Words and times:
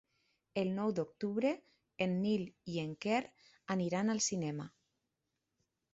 El 0.61 0.69
nou 0.77 0.93
d'octubre 0.99 1.51
en 2.07 2.17
Nil 2.23 2.47
i 2.77 2.81
en 2.87 2.97
Quer 3.07 3.21
iran 3.89 4.11
al 4.15 4.25
cinema. 4.31 4.71